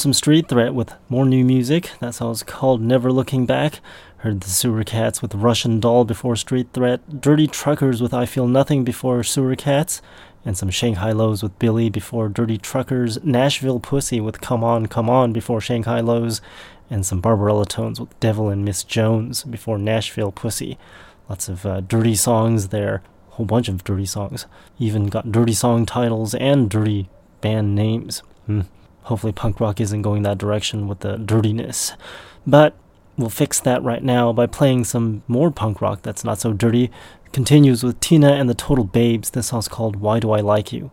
Some 0.00 0.14
Street 0.14 0.48
Threat 0.48 0.74
with 0.74 0.94
more 1.10 1.26
new 1.26 1.44
music. 1.44 1.90
That 2.00 2.14
song's 2.14 2.42
called 2.42 2.80
Never 2.80 3.12
Looking 3.12 3.44
Back. 3.44 3.80
Heard 4.20 4.40
the 4.40 4.48
Sewer 4.48 4.82
Cats 4.82 5.20
with 5.20 5.34
Russian 5.34 5.78
Doll 5.78 6.06
before 6.06 6.36
Street 6.36 6.68
Threat. 6.72 7.20
Dirty 7.20 7.46
Truckers 7.46 8.00
with 8.00 8.14
I 8.14 8.24
Feel 8.24 8.48
Nothing 8.48 8.82
before 8.82 9.22
Sewer 9.22 9.54
Cats. 9.56 10.00
And 10.42 10.56
some 10.56 10.70
Shanghai 10.70 11.12
Lows 11.12 11.42
with 11.42 11.58
Billy 11.58 11.90
before 11.90 12.30
Dirty 12.30 12.56
Truckers. 12.56 13.22
Nashville 13.22 13.78
Pussy 13.78 14.22
with 14.22 14.40
Come 14.40 14.64
On, 14.64 14.86
Come 14.86 15.10
On 15.10 15.34
before 15.34 15.60
Shanghai 15.60 16.00
Lows. 16.00 16.40
And 16.88 17.04
some 17.04 17.20
Barbarella 17.20 17.66
Tones 17.66 18.00
with 18.00 18.18
Devil 18.20 18.48
and 18.48 18.64
Miss 18.64 18.82
Jones 18.82 19.44
before 19.44 19.76
Nashville 19.76 20.32
Pussy. 20.32 20.78
Lots 21.28 21.50
of 21.50 21.66
uh, 21.66 21.80
dirty 21.82 22.14
songs 22.14 22.68
there. 22.68 23.02
A 23.32 23.34
whole 23.34 23.44
bunch 23.44 23.68
of 23.68 23.84
dirty 23.84 24.06
songs. 24.06 24.46
Even 24.78 25.08
got 25.08 25.30
dirty 25.30 25.52
song 25.52 25.84
titles 25.84 26.34
and 26.36 26.70
dirty 26.70 27.10
band 27.42 27.74
names. 27.74 28.20
Hmm. 28.46 28.62
Hopefully, 29.04 29.32
punk 29.32 29.60
rock 29.60 29.80
isn't 29.80 30.02
going 30.02 30.22
that 30.22 30.38
direction 30.38 30.88
with 30.88 31.00
the 31.00 31.16
dirtiness. 31.16 31.92
But 32.46 32.74
we'll 33.16 33.30
fix 33.30 33.60
that 33.60 33.82
right 33.82 34.02
now 34.02 34.32
by 34.32 34.46
playing 34.46 34.84
some 34.84 35.22
more 35.26 35.50
punk 35.50 35.80
rock 35.80 36.02
that's 36.02 36.24
not 36.24 36.38
so 36.38 36.52
dirty. 36.52 36.90
Continues 37.32 37.82
with 37.84 38.00
Tina 38.00 38.32
and 38.32 38.48
the 38.48 38.54
Total 38.54 38.84
Babes. 38.84 39.30
This 39.30 39.48
song's 39.48 39.68
called 39.68 39.96
Why 39.96 40.18
Do 40.20 40.32
I 40.32 40.40
Like 40.40 40.72
You? 40.72 40.90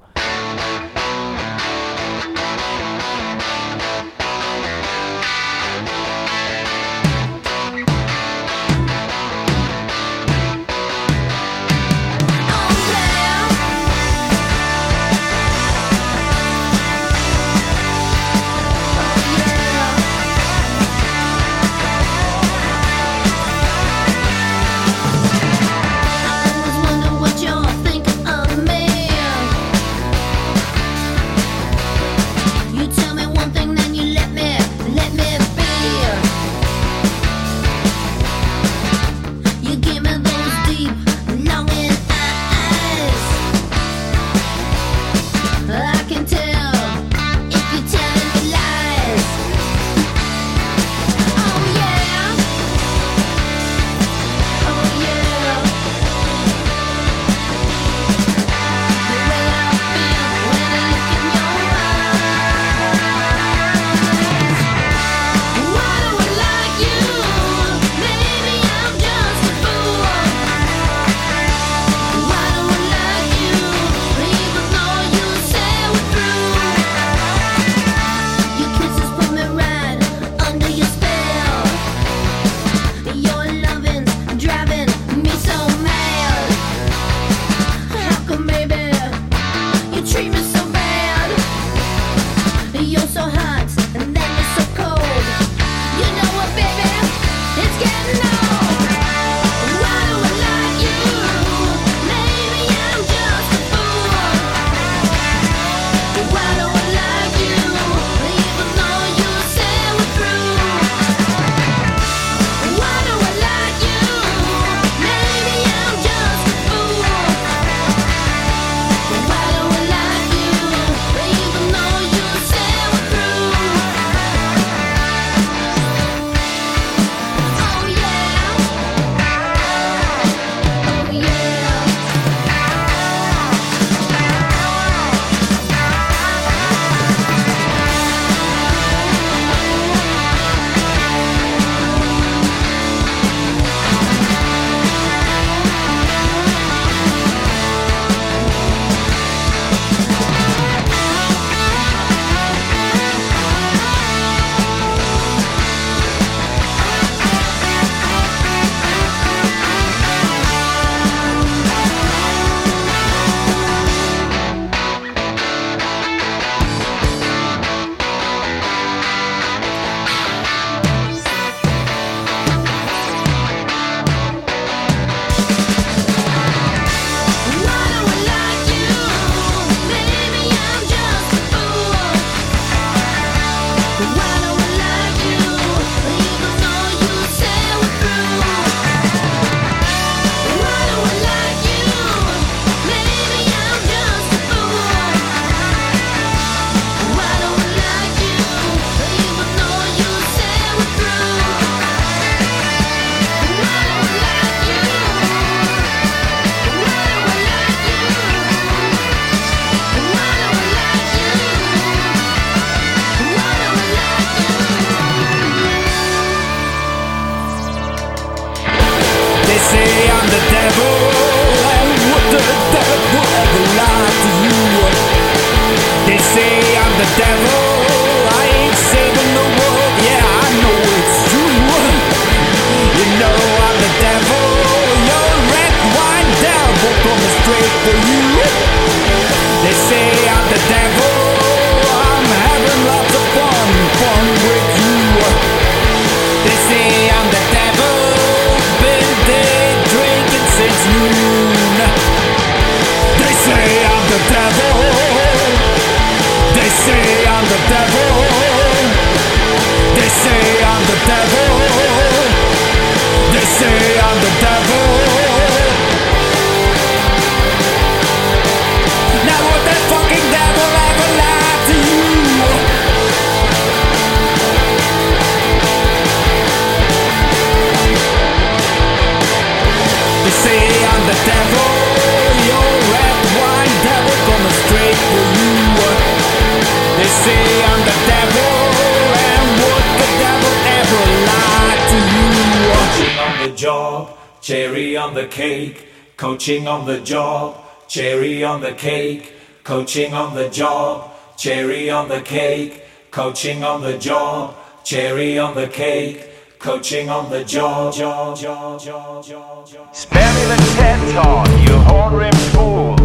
Cake. 298.77 299.33
Coaching 299.63 300.13
on 300.13 300.35
the 300.35 300.49
job, 300.49 301.11
cherry 301.35 301.89
on 301.89 302.07
the 302.07 302.21
cake. 302.21 302.83
Coaching 303.11 303.63
on 303.63 303.81
the 303.81 303.97
job, 303.97 304.55
cherry 304.83 305.37
on 305.37 305.55
the 305.55 305.67
cake. 305.67 306.29
Coaching 306.59 307.09
on 307.09 307.29
the 307.29 307.43
job, 307.43 307.93
job, 307.93 308.37
job, 308.37 308.81
job, 308.81 309.25
job, 309.25 309.67
job. 309.67 309.95
Spare 309.95 310.33
me 310.35 310.55
the 310.55 310.57
TED 310.75 311.13
talk, 311.13 311.47
you 311.67 311.75
horn-rimmed 311.89 312.37
fool. 312.53 312.95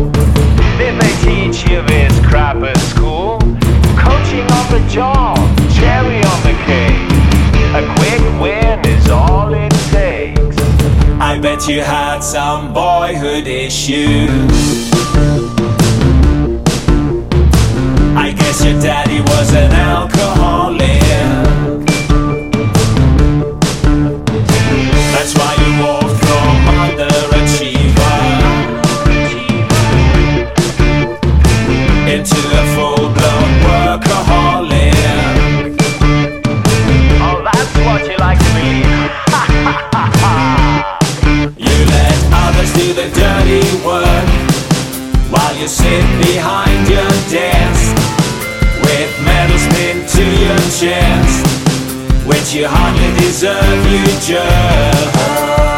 Did 0.78 1.01
they 1.01 1.15
teach 1.27 1.69
you 1.69 1.82
this 1.82 2.15
crap 2.27 2.57
at 2.57 2.78
school? 2.78 3.39
Coaching 3.99 4.47
on 4.59 4.66
the 4.73 4.82
job, 4.89 5.36
cherry 5.74 6.20
on 6.32 6.40
the 6.49 6.57
cake. 6.69 7.12
A 7.74 7.82
quick 7.97 8.23
win 8.40 8.78
is 8.86 9.09
all 9.11 9.53
it 9.53 9.73
takes. 9.90 10.57
I 11.20 11.39
bet 11.40 11.69
you 11.69 11.82
had 11.82 12.20
some 12.20 12.73
boyhood 12.73 13.47
issues. 13.47 15.02
Guess 18.53 18.65
your 18.65 18.81
daddy 18.81 19.20
was 19.20 19.55
an 19.55 19.73
alcoholic. 19.73 21.41
Chest, 50.82 51.46
which 52.26 52.54
you 52.54 52.66
hardly 52.66 53.10
deserve, 53.20 53.86
you 53.92 54.04
jerk. 54.26 55.72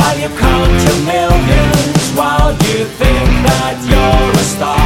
While 0.00 0.16
you 0.18 0.30
count 0.40 0.72
your 0.88 1.00
millions, 1.04 2.00
while 2.16 2.52
you 2.72 2.88
think 2.98 3.28
that 3.44 3.76
you're 3.84 4.32
a 4.32 4.44
star. 4.48 4.80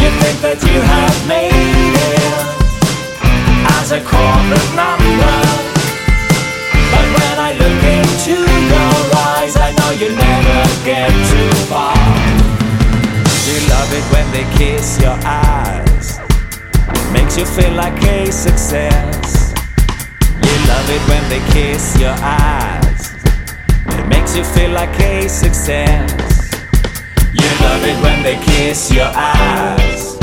You 0.00 0.08
think 0.22 0.38
that 0.46 0.62
you 0.62 0.78
have 0.78 1.18
made 1.26 1.50
it 1.50 2.56
as 3.78 3.90
a 3.90 4.00
corporate 4.06 4.70
number. 4.78 5.36
But 6.94 7.06
when 7.18 7.36
I 7.48 7.50
look 7.58 7.82
into 7.98 8.38
your 8.38 8.98
eyes, 9.34 9.58
I 9.58 9.74
know 9.74 9.90
you 9.98 10.14
never 10.14 10.62
get 10.86 11.10
too 11.30 11.50
far. 11.66 11.98
You 13.46 13.58
love 13.74 13.90
it 13.90 14.06
when 14.14 14.26
they 14.30 14.46
kiss 14.54 15.00
your 15.02 15.18
eyes. 15.26 16.18
Makes 17.12 17.36
you 17.38 17.44
feel 17.44 17.72
like 17.74 18.00
a 18.04 18.30
success. 18.30 19.52
You 20.46 20.54
love 20.70 20.88
it 20.90 21.02
when 21.10 21.24
they 21.28 21.42
kiss 21.52 21.98
your 21.98 22.14
eyes. 22.20 22.85
You 24.36 24.44
feel 24.44 24.70
like 24.72 25.00
a 25.00 25.30
success. 25.30 26.12
You 27.32 27.48
love 27.64 27.82
it 27.84 27.96
when 28.02 28.22
they 28.22 28.36
kiss 28.44 28.92
your 28.92 29.10
eyes. 29.14 30.18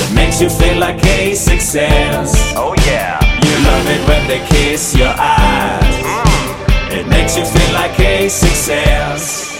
It 0.00 0.14
makes 0.14 0.40
you 0.40 0.48
feel 0.48 0.78
like 0.78 1.04
a 1.04 1.34
success. 1.34 2.54
Oh 2.56 2.74
yeah. 2.86 3.20
You 3.44 3.54
love 3.66 3.86
it 3.86 4.08
when 4.08 4.26
they 4.28 4.40
kiss 4.46 4.96
your 4.96 5.12
eyes. 5.18 5.94
Mm. 6.02 7.00
It 7.00 7.06
makes 7.06 7.36
you 7.36 7.44
feel 7.44 7.74
like 7.74 8.00
a 8.00 8.30
success. 8.30 9.54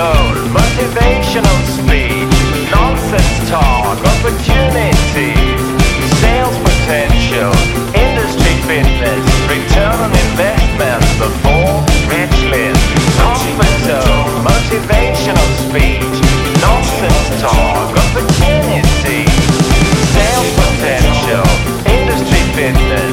Zone, 0.00 0.48
motivational 0.56 1.60
speech, 1.76 2.32
nonsense 2.72 3.50
talk, 3.50 4.00
opportunities, 4.00 5.60
sales 6.24 6.56
potential, 6.64 7.52
industry 7.92 8.54
fitness, 8.64 9.20
return 9.44 9.92
on 10.00 10.08
investment 10.24 11.04
before 11.20 11.84
rich 12.08 12.38
list. 12.48 12.80
Comfort 13.20 13.76
zone, 13.84 14.40
motivational 14.40 15.48
speech, 15.68 16.16
nonsense 16.64 17.28
talk, 17.44 17.92
opportunities, 17.92 19.36
sales 20.16 20.50
potential, 20.64 21.44
industry 21.84 22.40
fitness, 22.56 23.09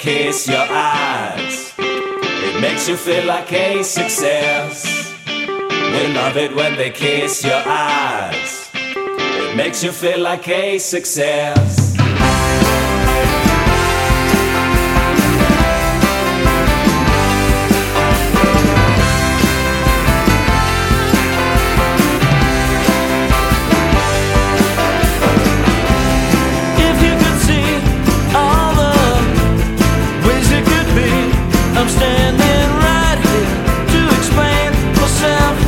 kiss 0.00 0.48
your 0.48 0.66
eyes. 0.70 1.74
It 1.76 2.58
makes 2.62 2.88
you 2.88 2.96
feel 2.96 3.26
like 3.26 3.52
a 3.52 3.84
success. 3.84 5.14
We 5.26 6.06
love 6.14 6.38
it 6.38 6.56
when 6.56 6.74
they 6.78 6.88
kiss 6.88 7.44
your 7.44 7.62
eyes. 7.66 8.70
It 8.74 9.54
makes 9.54 9.84
you 9.84 9.92
feel 9.92 10.20
like 10.20 10.48
a 10.48 10.78
success. 10.78 11.94
I'm 31.80 31.88
standing 31.88 32.68
right 32.84 33.18
here 33.24 33.86
to 33.88 34.16
explain 34.18 34.70
myself. 35.00 35.59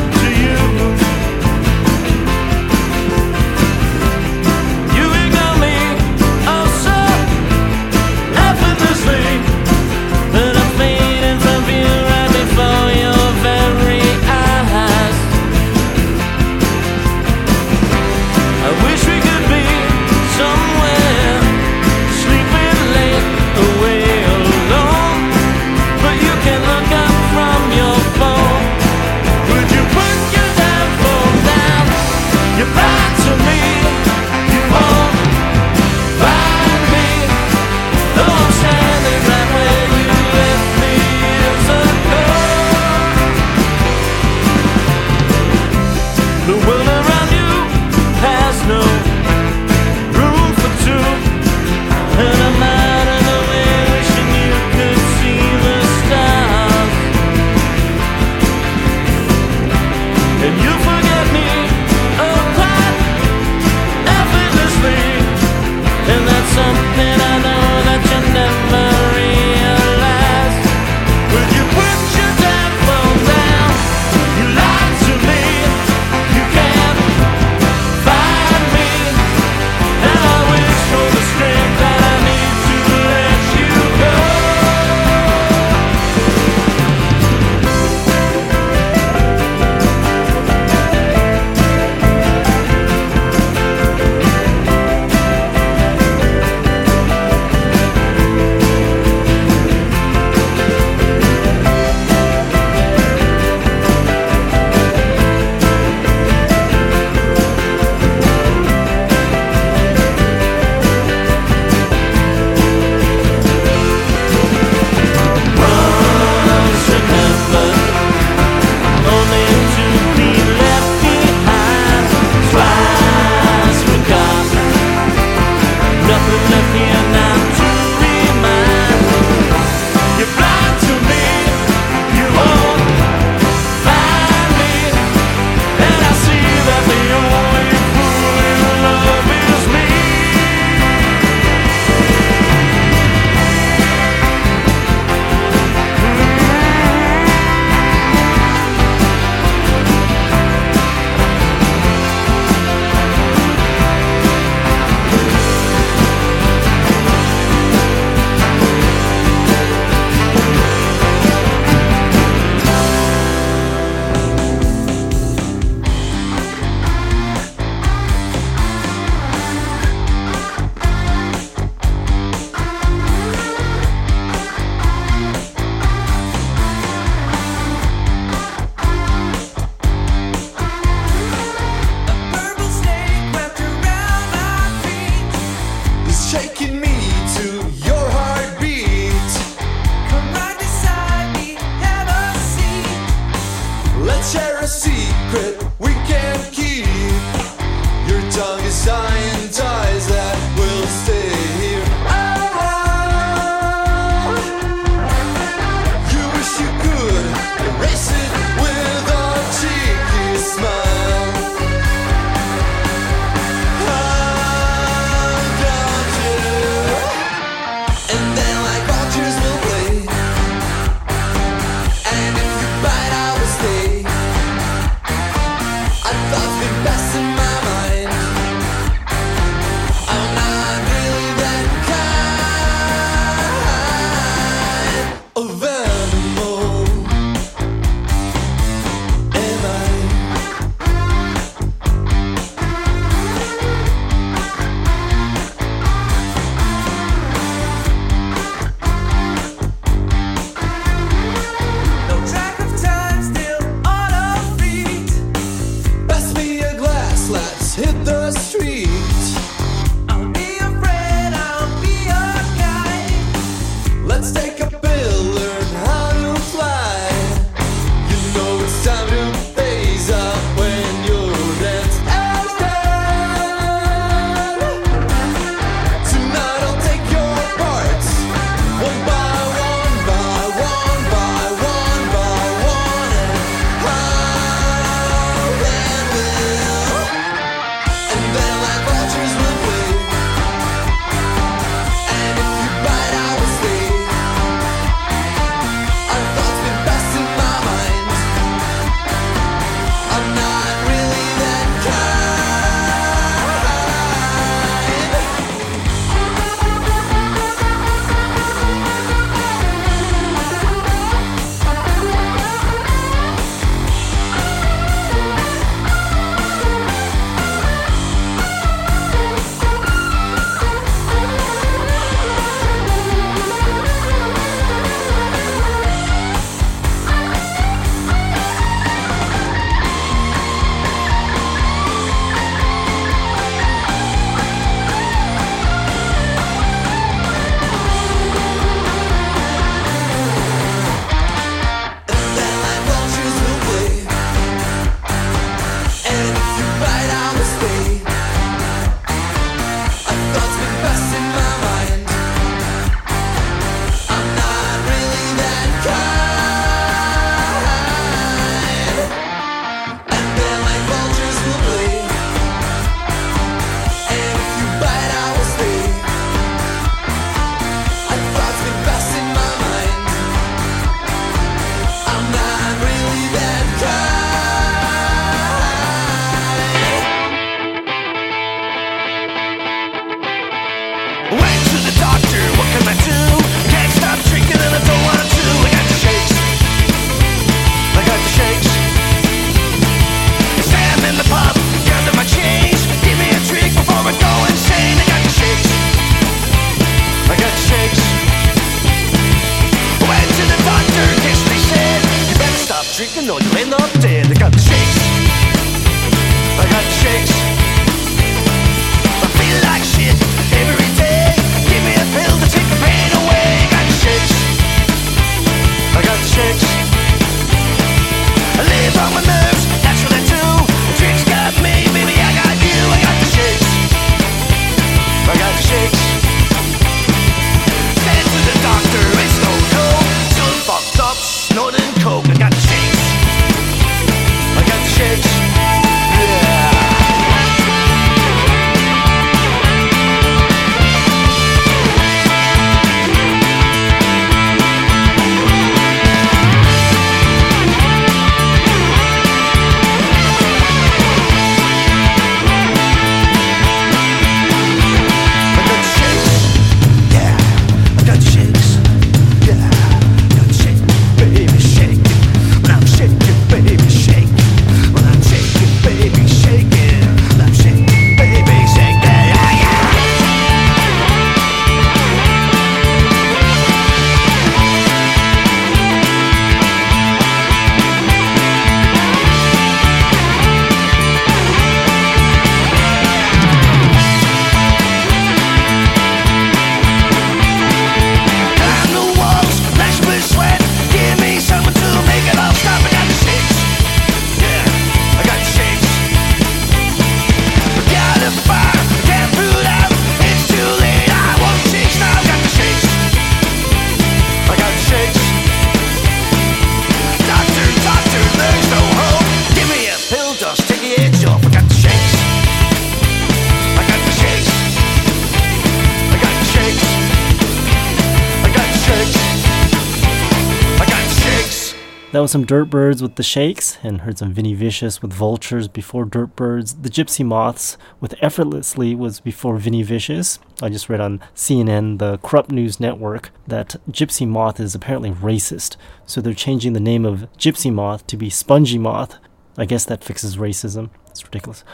That 522.12 522.20
was 522.20 522.30
some 522.30 522.44
Dirt 522.44 522.66
Birds 522.66 523.00
with 523.00 523.14
the 523.14 523.22
Shakes, 523.22 523.78
and 523.82 524.02
heard 524.02 524.18
some 524.18 524.34
Vinny 524.34 524.52
Vicious 524.52 525.00
with 525.00 525.14
Vultures 525.14 525.66
before 525.66 526.04
Dirt 526.04 526.36
Birds. 526.36 526.74
The 526.74 526.90
Gypsy 526.90 527.24
Moths 527.24 527.78
with 528.00 528.14
Effortlessly 528.20 528.94
was 528.94 529.18
before 529.18 529.56
Vinny 529.56 529.82
Vicious. 529.82 530.38
I 530.60 530.68
just 530.68 530.90
read 530.90 531.00
on 531.00 531.20
CNN, 531.34 532.00
the 532.00 532.18
corrupt 532.18 532.52
news 532.52 532.78
network, 532.78 533.30
that 533.46 533.76
Gypsy 533.90 534.28
Moth 534.28 534.60
is 534.60 534.74
apparently 534.74 535.10
racist. 535.10 535.76
So 536.04 536.20
they're 536.20 536.34
changing 536.34 536.74
the 536.74 536.80
name 536.80 537.06
of 537.06 537.32
Gypsy 537.38 537.72
Moth 537.72 538.06
to 538.08 538.18
be 538.18 538.28
Spongy 538.28 538.76
Moth. 538.76 539.16
I 539.56 539.64
guess 539.64 539.86
that 539.86 540.04
fixes 540.04 540.36
racism. 540.36 540.90
It's 541.08 541.24
ridiculous. 541.24 541.64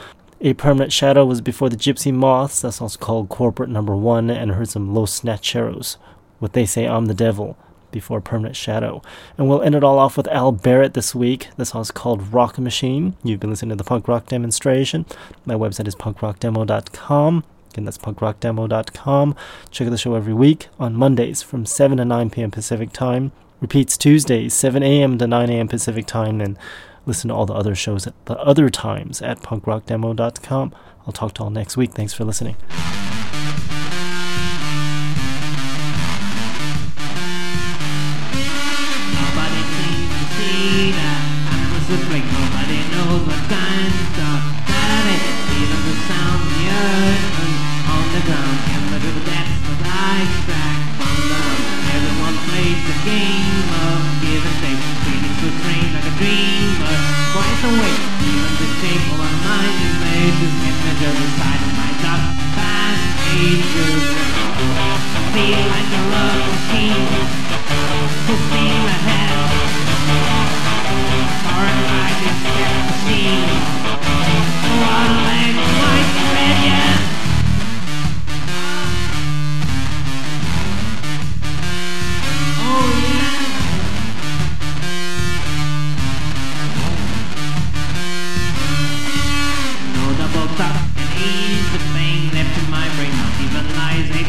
A 0.40 0.54
Permanent 0.54 0.92
Shadow 0.92 1.24
was 1.26 1.40
before 1.40 1.68
the 1.68 1.76
Gypsy 1.76 2.14
Moths. 2.14 2.60
That's 2.60 2.80
also 2.80 3.00
called 3.00 3.28
Corporate 3.28 3.70
Number 3.70 3.96
One, 3.96 4.30
and 4.30 4.52
heard 4.52 4.68
some 4.68 4.94
Los 4.94 5.20
Snatcheros. 5.20 5.96
What 6.38 6.52
they 6.52 6.64
say, 6.64 6.86
I'm 6.86 7.06
the 7.06 7.14
devil 7.14 7.58
before 7.90 8.20
Permanent 8.20 8.56
Shadow. 8.56 9.02
And 9.36 9.48
we'll 9.48 9.62
end 9.62 9.74
it 9.74 9.84
all 9.84 9.98
off 9.98 10.16
with 10.16 10.28
Al 10.28 10.52
Barrett 10.52 10.94
this 10.94 11.14
week. 11.14 11.48
This 11.56 11.70
song's 11.70 11.90
called 11.90 12.32
Rock 12.32 12.58
Machine. 12.58 13.16
You've 13.22 13.40
been 13.40 13.50
listening 13.50 13.70
to 13.70 13.76
the 13.76 13.84
punk 13.84 14.08
rock 14.08 14.26
demonstration. 14.26 15.06
My 15.44 15.54
website 15.54 15.88
is 15.88 15.94
punkrockdemo.com. 15.94 17.44
Again, 17.70 17.84
that's 17.84 17.98
punkrockdemo.com. 17.98 19.36
Check 19.70 19.86
out 19.86 19.90
the 19.90 19.98
show 19.98 20.14
every 20.14 20.34
week 20.34 20.68
on 20.78 20.94
Mondays 20.94 21.42
from 21.42 21.66
7 21.66 21.98
to 21.98 22.04
9 22.04 22.30
p.m. 22.30 22.50
Pacific 22.50 22.92
Time. 22.92 23.32
Repeats 23.60 23.96
Tuesdays, 23.96 24.54
7 24.54 24.82
a.m. 24.82 25.18
to 25.18 25.26
9 25.26 25.50
a.m. 25.50 25.68
Pacific 25.68 26.06
Time. 26.06 26.40
And 26.40 26.56
listen 27.06 27.28
to 27.28 27.34
all 27.34 27.46
the 27.46 27.54
other 27.54 27.74
shows 27.74 28.06
at 28.06 28.14
the 28.26 28.38
other 28.38 28.70
times 28.70 29.20
at 29.22 29.40
punkrockdemo.com. 29.40 30.74
I'll 31.06 31.12
talk 31.12 31.34
to 31.34 31.44
all 31.44 31.50
next 31.50 31.76
week. 31.76 31.92
Thanks 31.92 32.12
for 32.12 32.24
listening. 32.24 32.56
That 41.88 42.04
blink. 42.04 42.26
Nobody 42.28 42.80
knows 42.92 43.24
what 43.24 43.42
that 43.48 45.04
it 45.08 45.24
is. 45.24 45.40
Even 45.56 45.80
the 45.88 45.96
sound 46.04 46.40
of 46.44 46.50
the 46.52 46.66
earth 46.68 47.24
and 47.40 47.54
on 47.88 48.04
the 48.12 48.22
ground. 48.28 48.58
In 48.76 48.82
the 48.92 48.98
river 49.08 49.24
depths 49.24 49.64
of 49.72 49.78
ice 49.88 50.36
track 50.44 50.80
from 51.00 51.12
the 51.16 51.40
Everyone 51.88 52.36
plays 52.44 52.80
the 52.84 52.96
game 53.08 53.68
of 53.72 54.00
give 54.20 54.44
and 54.44 54.56
take. 54.60 54.82
Feeling 55.08 55.36
so 55.40 55.48
strange 55.48 55.90
like 55.96 56.08
a 56.12 56.14
dream, 56.20 56.76
but 56.76 57.00
quite 57.32 57.60
away. 57.72 57.94
Even 58.20 58.52
the 58.52 58.68
shape 58.84 59.06
of 59.08 59.24
our 59.24 59.36
mind 59.48 59.76
is 59.80 59.96
made 60.04 60.36
the 60.44 60.48
side 61.40 61.62
of 61.64 61.72
my 61.72 61.92
dark 62.04 62.24
past 62.52 63.04
ages. 63.32 64.04
Feel 65.32 65.62
like 65.72 65.90
a 65.96 66.02
love 66.12 66.42
machine. 66.52 67.08
Full 68.28 68.40
steam 68.44 68.84
ahead. 68.92 69.18
Far 69.18 69.27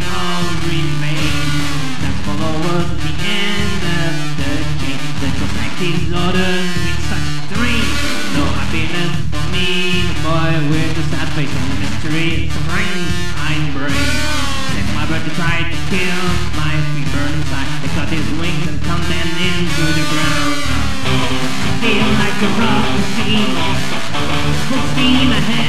lies 0.09 0.17
they 0.17 0.17
all 0.17 0.45
remain. 0.65 1.69
That's 2.01 2.19
followers 2.25 2.89
the 3.03 3.13
end 3.21 3.81
of 3.85 4.13
the 4.39 4.53
chain. 4.81 4.99
The 5.21 5.29
perspectives 5.37 6.09
ordered 6.09 6.67
with 6.81 7.01
such 7.09 7.29
dream. 7.53 7.85
No 8.35 8.43
happiness 8.57 9.13
for 9.29 9.45
me, 9.53 10.05
the 10.09 10.17
boy 10.25 10.51
with 10.69 10.91
the 10.95 11.03
sad 11.13 11.29
face 11.35 11.51
and 11.51 11.67
the 11.69 11.77
mystery. 11.83 12.49
It's 12.49 12.55
a 12.55 12.63
brain, 12.69 13.05
I'm 13.37 13.63
brain. 13.73 14.09
Take 14.73 14.89
my 14.95 15.05
bird 15.09 15.25
try 15.35 15.65
to 15.65 15.79
kill 15.89 16.21
my 16.57 16.73
feet 16.93 17.09
burn 17.13 17.33
inside. 17.33 17.69
They 17.81 17.91
cut 17.93 18.09
his 18.09 18.27
wings 18.39 18.65
and 18.67 18.79
come 18.85 19.01
them 19.01 19.29
into 19.37 19.85
the 19.97 20.05
ground. 20.09 20.57
Feel 21.81 22.09
like 22.21 22.39
a 22.43 22.49
rock 22.59 22.85
machine. 22.97 23.55
Full 24.69 24.85
steam 24.93 25.31
ahead. 25.31 25.68